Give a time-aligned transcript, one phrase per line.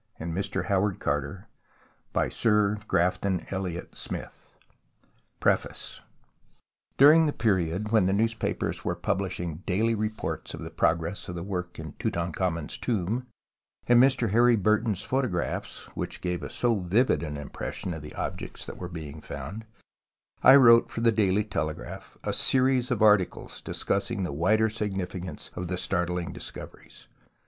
[0.17, 0.97] 120 22.
[0.97, 1.43] The goddess
[2.33, 4.07] Astarte borne on her lioness..
[4.09, 4.25] 121
[5.39, 6.01] PREFACE
[6.97, 11.43] Durix(t the period when the newspapers were piibhshing daily reports of the progress of the
[11.43, 13.27] work in Tutankhamen's tomb
[13.85, 18.65] and INIr Harry Burton's photographs, which gave us so vivid an impression of the objects
[18.65, 19.65] that were being found,
[20.41, 25.51] I wrote for the Daily Telegraph a series of articles discussing the wider signifi cance
[25.55, 27.05] of the startling discoveries.